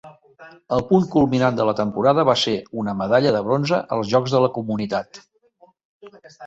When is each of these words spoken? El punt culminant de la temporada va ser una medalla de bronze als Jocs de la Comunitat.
El 0.77 0.79
punt 0.91 1.05
culminant 1.15 1.59
de 1.59 1.67
la 1.71 1.75
temporada 1.81 2.25
va 2.31 2.37
ser 2.45 2.55
una 2.85 2.97
medalla 3.05 3.37
de 3.39 3.45
bronze 3.51 3.83
als 3.97 4.11
Jocs 4.17 4.37
de 4.39 4.45
la 4.47 4.53
Comunitat. 4.61 5.27